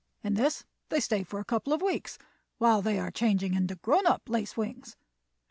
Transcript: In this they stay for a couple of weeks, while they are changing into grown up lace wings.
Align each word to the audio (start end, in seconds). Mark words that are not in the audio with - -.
In 0.23 0.33
this 0.33 0.63
they 0.89 0.99
stay 0.99 1.21
for 1.21 1.39
a 1.39 1.45
couple 1.45 1.73
of 1.73 1.81
weeks, 1.83 2.17
while 2.57 2.81
they 2.81 2.97
are 2.97 3.11
changing 3.11 3.53
into 3.53 3.75
grown 3.75 4.07
up 4.07 4.23
lace 4.27 4.57
wings. 4.57 4.97